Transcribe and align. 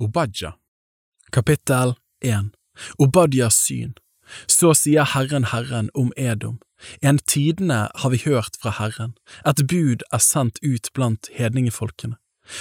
Obadja 0.00 0.54
Kapittel 1.32 1.94
1 2.24 2.50
Obadjas 2.98 3.56
syn 3.66 3.94
Så 4.46 4.70
sier 4.78 5.08
Herren 5.10 5.48
Herren 5.50 5.88
om 5.92 6.12
Edom. 6.16 6.60
En 7.02 7.18
tidene 7.18 7.78
har 7.94 8.12
vi 8.12 8.20
hørt 8.22 8.54
fra 8.62 8.70
Herren, 8.76 9.16
et 9.42 9.64
bud 9.66 10.04
er 10.14 10.22
sendt 10.22 10.60
ut 10.62 10.86
blant 10.94 11.26
hedningefolkene. 11.34 12.14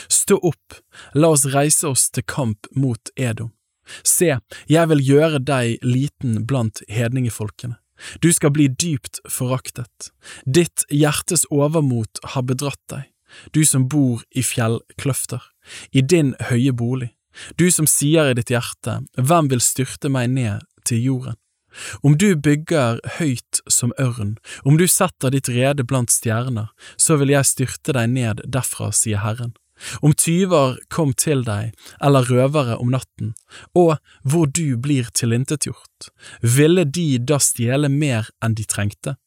Stå 0.09 0.39
opp, 0.49 0.79
la 1.13 1.29
oss 1.35 1.45
reise 1.53 1.85
oss 1.91 2.07
til 2.09 2.25
kamp 2.25 2.65
mot 2.73 3.11
Edom. 3.13 3.51
Se, 4.01 4.31
jeg 4.65 4.89
vil 4.89 5.03
gjøre 5.05 5.37
deg 5.37 5.85
liten 5.85 6.39
blant 6.49 6.81
hedningefolkene. 6.89 7.77
Du 8.17 8.31
skal 8.33 8.55
bli 8.55 8.65
dypt 8.73 9.21
foraktet. 9.29 10.09
Ditt 10.49 10.87
hjertes 10.89 11.45
overmot 11.53 12.23
har 12.33 12.47
bedratt 12.49 12.81
deg, 12.89 13.05
du 13.53 13.61
som 13.61 13.85
bor 13.85 14.25
i 14.33 14.41
fjellkløfter, 14.41 15.43
i 15.93 16.01
din 16.01 16.33
høye 16.49 16.73
bolig, 16.73 17.11
du 17.57 17.67
som 17.71 17.87
sier 17.89 18.31
i 18.31 18.37
ditt 18.37 18.53
hjerte, 18.53 19.01
hvem 19.17 19.51
vil 19.51 19.63
styrte 19.63 20.11
meg 20.13 20.31
ned 20.33 20.65
til 20.87 21.03
jorden? 21.03 21.37
Om 22.01 22.17
du 22.17 22.31
bygger 22.35 22.99
høyt 23.19 23.61
som 23.69 23.93
ørn, 24.01 24.37
om 24.65 24.79
du 24.79 24.87
setter 24.89 25.33
ditt 25.33 25.49
rede 25.51 25.85
blant 25.85 26.11
stjerner, 26.13 26.71
så 26.97 27.19
vil 27.21 27.35
jeg 27.35 27.49
styrte 27.49 27.93
deg 27.97 28.09
ned 28.15 28.41
derfra, 28.49 28.89
sier 28.95 29.21
Herren. 29.21 29.53
Om 30.01 30.15
tyver 30.17 30.79
kom 30.89 31.11
til 31.13 31.43
deg, 31.45 31.75
eller 32.01 32.25
røvere 32.25 32.79
om 32.81 32.89
natten, 32.95 33.35
og 33.77 33.97
hvor 34.25 34.49
du 34.49 34.73
blir 34.81 35.11
tilintetgjort, 35.13 36.09
ville 36.41 36.85
de 36.85 37.19
da 37.21 37.37
stjele 37.37 37.91
mer 37.93 38.31
enn 38.41 38.57
de 38.57 38.65
trengte? 38.65 39.17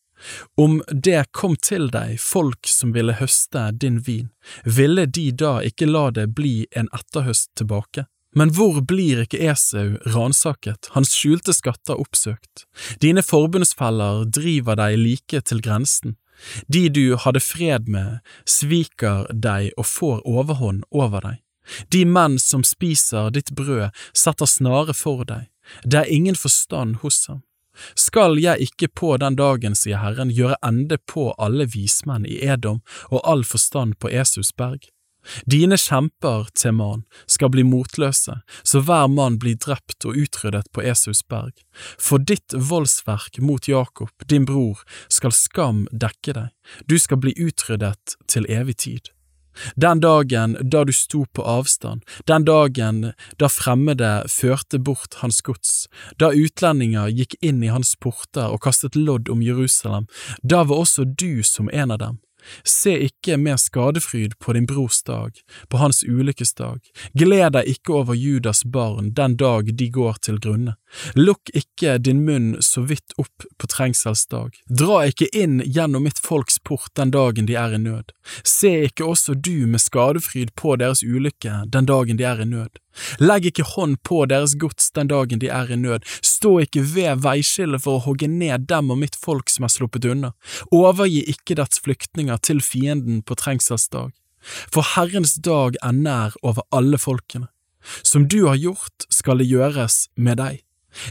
Om 0.60 0.80
det 0.92 1.30
kom 1.37 1.56
til 1.56 1.88
deg 1.92 2.19
folk 2.20 2.69
som 2.69 2.95
ville 2.97 3.16
høste 3.20 3.70
din 3.73 4.01
vin, 4.06 4.30
ville 4.65 5.06
de 5.06 5.30
da 5.33 5.59
ikke 5.66 5.88
la 5.91 6.09
det 6.15 6.30
bli 6.37 6.66
en 6.77 6.91
etterhøst 6.96 7.52
tilbake? 7.59 8.06
Men 8.37 8.52
hvor 8.55 8.79
blir 8.87 9.24
ikke 9.24 9.41
Esau 9.51 9.96
ransaket, 10.15 10.93
hans 10.95 11.10
skjulte 11.19 11.54
skatter 11.57 11.99
oppsøkt? 11.99 12.66
Dine 13.02 13.24
forbundsfeller 13.27 14.23
driver 14.30 14.79
deg 14.79 14.99
like 15.01 15.40
til 15.51 15.62
grensen, 15.65 16.15
de 16.68 16.88
du 16.88 17.16
hadde 17.21 17.43
fred 17.43 17.88
med, 17.90 18.21
sviker 18.49 19.27
deg 19.34 19.74
og 19.77 19.88
får 19.90 20.23
overhånd 20.24 20.87
over 20.90 21.27
deg. 21.27 21.38
De 21.93 22.05
menn 22.07 22.38
som 22.40 22.65
spiser 22.66 23.30
ditt 23.34 23.52
brød, 23.55 23.90
setter 24.16 24.49
snare 24.49 24.95
for 24.96 25.27
deg. 25.27 25.51
Det 25.84 26.01
er 26.02 26.10
ingen 26.10 26.38
forstand 26.38 27.01
hos 27.05 27.27
ham. 27.29 27.43
Skal 27.95 28.38
jeg 28.42 28.70
ikke 28.70 28.88
på 29.02 29.16
den 29.23 29.36
dagen, 29.38 29.76
sier 29.78 30.02
Herren, 30.02 30.32
gjøre 30.34 30.59
ende 30.66 30.98
på 31.10 31.30
alle 31.38 31.66
vismenn 31.70 32.26
i 32.26 32.40
Edom 32.46 32.80
og 33.10 33.20
all 33.24 33.45
forstand 33.45 33.98
på 34.00 34.10
Esus 34.10 34.52
berg? 34.56 34.88
Dine 35.45 35.76
kjemper, 35.76 36.48
Teman, 36.56 37.02
skal 37.26 37.50
bli 37.52 37.64
motløse, 37.66 38.38
så 38.62 38.80
hver 38.80 39.09
mann 39.12 39.37
blir 39.42 39.59
drept 39.60 40.06
og 40.09 40.16
utryddet 40.16 40.70
på 40.72 40.82
Esus 40.82 41.22
berg. 41.28 41.52
For 42.00 42.18
ditt 42.18 42.56
voldsverk 42.56 43.40
mot 43.45 43.68
Jakob, 43.68 44.12
din 44.26 44.48
bror, 44.48 44.80
skal 45.12 45.37
skam 45.37 45.87
dekke 45.92 46.37
deg, 46.37 46.50
du 46.88 46.98
skal 46.98 47.20
bli 47.20 47.37
utryddet 47.37 48.16
til 48.32 48.48
evig 48.48 48.80
tid. 48.87 49.12
Den 49.76 50.01
dagen 50.01 50.56
da 50.60 50.84
du 50.84 50.93
sto 50.93 51.24
på 51.32 51.43
avstand, 51.43 52.04
den 52.26 52.46
dagen 52.48 53.12
da 53.38 53.48
fremmede 53.48 54.12
førte 54.30 54.79
bort 54.79 55.20
hans 55.20 55.43
gods, 55.43 55.87
da 56.18 56.32
utlendinger 56.32 57.10
gikk 57.10 57.37
inn 57.40 57.62
i 57.65 57.73
hans 57.73 57.96
porter 57.96 58.51
og 58.51 58.62
kastet 58.65 58.96
lodd 58.96 59.28
om 59.28 59.43
Jerusalem, 59.45 60.09
da 60.43 60.65
var 60.65 60.84
også 60.87 61.04
du 61.04 61.43
som 61.43 61.71
en 61.73 61.96
av 61.96 62.02
dem. 62.02 62.21
Se 62.65 62.93
ikke 63.07 63.37
med 63.37 63.60
skadefryd 63.60 64.37
på 64.38 64.53
din 64.56 64.66
brors 64.66 65.03
dag, 65.03 65.37
på 65.69 65.81
hans 65.81 66.03
ulykkesdag, 66.05 66.81
gled 67.15 67.53
deg 67.56 67.71
ikke 67.75 67.94
over 68.00 68.19
Judas 68.19 68.65
barn 68.65 69.12
den 69.15 69.37
dag 69.41 69.72
de 69.77 69.88
går 69.91 70.21
til 70.27 70.41
grunne, 70.43 70.77
lukk 71.15 71.53
ikke 71.55 71.99
din 71.99 72.25
munn 72.27 72.56
så 72.65 72.84
vidt 72.87 73.15
opp 73.21 73.47
på 73.59 73.71
trengselsdag, 73.71 74.61
dra 74.69 75.03
ikke 75.11 75.31
inn 75.37 75.61
gjennom 75.65 76.06
mitt 76.09 76.19
folks 76.19 76.59
port 76.65 76.93
den 76.99 77.15
dagen 77.15 77.49
de 77.50 77.56
er 77.59 77.75
i 77.75 77.81
nød, 77.83 78.15
se 78.45 78.73
ikke 78.91 79.06
også 79.06 79.34
du 79.34 79.67
med 79.67 79.83
skadefryd 79.83 80.55
på 80.56 80.77
deres 80.81 81.03
ulykke 81.03 81.65
den 81.67 81.89
dagen 81.91 82.21
de 82.21 82.27
er 82.29 82.41
i 82.43 82.49
nød. 82.49 82.81
Legg 83.23 83.47
ikke 83.47 83.67
hånd 83.77 84.00
på 84.06 84.25
deres 84.31 84.56
gods 84.59 84.91
den 84.97 85.11
dagen 85.11 85.41
de 85.43 85.49
er 85.53 85.71
i 85.71 85.79
nød, 85.79 86.06
stå 86.27 86.56
ikke 86.65 86.83
ved 86.95 87.23
veiskillet 87.25 87.83
for 87.84 87.99
å 87.99 88.05
hogge 88.09 88.29
ned 88.31 88.67
dem 88.71 88.91
og 88.91 88.99
mitt 89.03 89.17
folk 89.19 89.50
som 89.53 89.67
er 89.67 89.73
sluppet 89.73 90.09
unna, 90.11 90.33
overgi 90.75 91.23
ikke 91.31 91.56
dets 91.61 91.83
flyktninger 91.84 92.30
til 92.39 92.63
fienden 92.63 93.23
på 93.23 93.35
trengselsdag, 93.35 94.13
for 94.73 94.87
Herrens 94.95 95.35
dag 95.35 95.77
er 95.83 95.93
nær 95.93 96.37
over 96.43 96.63
alle 96.73 96.99
folkene. 96.99 97.49
Som 98.03 98.29
du 98.29 98.47
har 98.47 98.57
gjort, 98.61 99.07
skal 99.09 99.41
det 99.41 99.49
gjøres 99.51 100.09
med 100.17 100.39
deg. 100.41 100.61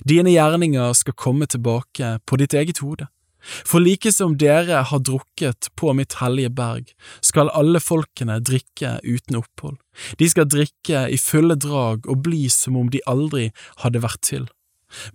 Dine 0.06 0.34
gjerninger 0.34 0.94
skal 0.94 1.18
komme 1.18 1.48
tilbake 1.50 2.20
på 2.26 2.38
ditt 2.42 2.54
eget 2.54 2.82
hode. 2.84 3.08
For 3.40 3.80
like 3.80 4.12
som 4.12 4.36
dere 4.38 4.82
har 4.84 5.00
drukket 5.00 5.70
på 5.80 5.94
mitt 5.96 6.18
hellige 6.20 6.52
berg, 6.52 6.92
skal 7.24 7.52
alle 7.56 7.80
folkene 7.80 8.40
drikke 8.44 8.98
uten 9.04 9.40
opphold. 9.40 9.78
De 10.20 10.28
skal 10.30 10.50
drikke 10.50 11.06
i 11.08 11.18
fulle 11.18 11.56
drag 11.56 12.08
og 12.10 12.24
bli 12.28 12.50
som 12.52 12.78
om 12.78 12.90
de 12.92 13.02
aldri 13.08 13.50
hadde 13.84 14.04
vært 14.04 14.22
til. 14.28 14.50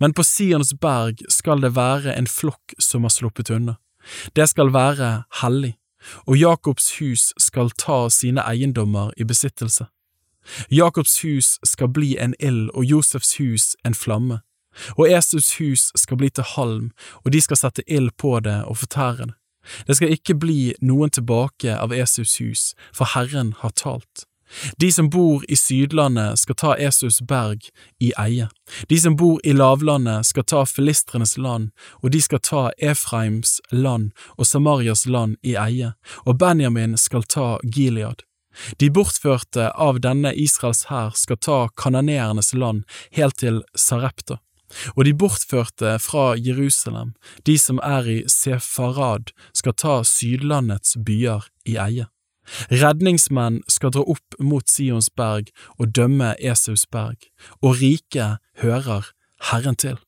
Men 0.01 0.15
på 0.17 0.25
Sions 0.25 0.73
berg 0.81 1.21
skal 1.29 1.61
det 1.61 1.75
være 1.77 2.15
en 2.15 2.31
flokk 2.31 2.77
som 2.79 3.05
har 3.05 3.13
sluppet 3.13 3.53
unna. 3.53 3.77
Det 4.37 4.47
skal 4.49 4.73
være 4.73 5.25
hellig, 5.43 5.75
og 6.27 6.39
Jakobs 6.39 6.99
hus 6.99 7.33
skal 7.39 7.71
ta 7.71 8.09
sine 8.09 8.45
eiendommer 8.45 9.13
i 9.17 9.25
besittelse. 9.25 9.87
Jakobs 10.71 11.23
hus 11.23 11.59
skal 11.65 11.89
bli 11.89 12.17
en 12.21 12.35
ild 12.41 12.71
og 12.75 12.85
Josefs 12.85 13.37
hus 13.39 13.77
en 13.85 13.95
flamme. 13.95 14.41
Og 14.99 15.09
Esus 15.11 15.55
hus 15.59 15.93
skal 15.97 16.19
bli 16.19 16.29
til 16.31 16.45
halm, 16.57 16.91
og 17.25 17.33
de 17.33 17.41
skal 17.41 17.57
sette 17.57 17.85
ild 17.87 18.11
på 18.19 18.41
det 18.41 18.65
og 18.65 18.77
fortære 18.77 19.31
det. 19.31 19.35
Det 19.87 19.97
skal 19.97 20.13
ikke 20.13 20.35
bli 20.37 20.75
noen 20.85 21.11
tilbake 21.11 21.73
av 21.73 21.95
Esus 21.97 22.37
hus, 22.43 22.75
for 22.93 23.09
Herren 23.15 23.55
har 23.63 23.73
talt. 23.79 24.27
De 24.77 24.93
som 24.93 25.09
bor 25.11 25.45
i 25.49 25.57
Sydlandet 25.57 26.39
skal 26.39 26.59
ta 26.61 26.75
Esus 26.77 27.21
berg 27.21 27.69
i 28.01 28.13
eie. 28.19 28.49
De 28.89 28.99
som 28.99 29.17
bor 29.17 29.41
i 29.45 29.53
lavlandet 29.53 30.27
skal 30.27 30.45
ta 30.45 30.65
filistrenes 30.69 31.37
land, 31.39 31.71
og 32.03 32.13
de 32.15 32.21
skal 32.23 32.43
ta 32.45 32.63
Efraims 32.79 33.61
land 33.73 34.13
og 34.37 34.47
Samarias 34.47 35.07
land 35.07 35.37
i 35.43 35.57
eie, 35.59 35.95
og 36.25 36.39
Benjamin 36.39 36.97
skal 37.01 37.25
ta 37.25 37.59
Gilead. 37.65 38.23
De 38.79 38.91
bortførte 38.91 39.71
av 39.71 39.99
denne 40.01 40.31
Israels 40.39 40.85
hær 40.91 41.15
skal 41.19 41.41
ta 41.43 41.59
kananeernes 41.75 42.53
land 42.55 42.85
helt 43.17 43.41
til 43.43 43.63
Sarepta. 43.75 44.39
Og 44.95 45.05
de 45.07 45.15
bortførte 45.15 45.99
fra 46.03 46.35
Jerusalem, 46.39 47.15
de 47.47 47.59
som 47.59 47.79
er 47.83 48.09
i 48.11 48.19
Sefarad, 48.31 49.31
skal 49.55 49.77
ta 49.79 50.01
Sydlandets 50.07 50.97
byer 50.97 51.47
i 51.69 51.79
eie. 51.79 52.09
Redningsmenn 52.71 53.63
skal 53.69 53.95
dra 53.95 54.05
opp 54.15 54.39
mot 54.41 54.69
Sions 54.71 55.11
berg 55.11 55.53
og 55.79 55.95
dømme 55.97 56.35
Esaus 56.41 56.87
berg, 56.87 57.29
og 57.63 57.81
riket 57.83 58.41
hører 58.63 59.13
Herren 59.51 59.77
til. 59.77 59.99